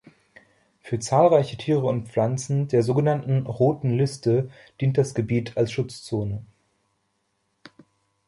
Für 0.79 0.97
zahlreiche 0.97 1.57
Tiere 1.57 1.85
und 1.85 2.07
Pflanzen 2.07 2.67
der 2.67 2.81
sogenannten 2.81 3.45
Roten 3.45 3.91
Liste 3.95 4.49
dient 4.79 4.97
das 4.97 5.13
Gebiet 5.13 5.55
als 5.57 5.71
Schutzzone. 5.71 6.43